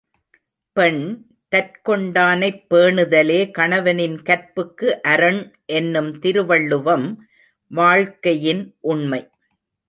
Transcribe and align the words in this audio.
பெண், 0.73 1.01
தற்கொண்டானைப் 1.55 2.63
பேணுதலே 2.69 3.51
கணவனின் 3.51 4.21
கற்புக்கு 4.21 5.01
அரண் 5.01 5.53
என்னும் 5.65 6.19
திருவள்ளுவம் 6.19 7.27
வாழ்க்கையின் 7.71 8.75
உண்மை. 8.79 9.29